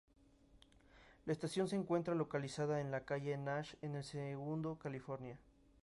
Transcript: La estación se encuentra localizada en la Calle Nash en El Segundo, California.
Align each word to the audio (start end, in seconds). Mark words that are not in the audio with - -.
La 1.27 1.33
estación 1.33 1.67
se 1.67 1.75
encuentra 1.75 2.15
localizada 2.15 2.81
en 2.81 2.89
la 2.89 3.01
Calle 3.05 3.37
Nash 3.37 3.75
en 3.83 3.93
El 3.93 4.03
Segundo, 4.03 4.79
California. 4.79 5.37